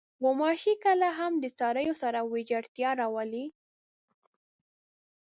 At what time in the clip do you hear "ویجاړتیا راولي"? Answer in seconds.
2.33-3.45